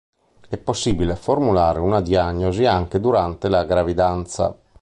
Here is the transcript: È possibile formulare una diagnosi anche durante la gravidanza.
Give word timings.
È 0.49 0.57
possibile 0.57 1.15
formulare 1.15 1.77
una 1.79 2.01
diagnosi 2.01 2.65
anche 2.65 2.99
durante 2.99 3.49
la 3.49 3.65
gravidanza. 3.65 4.57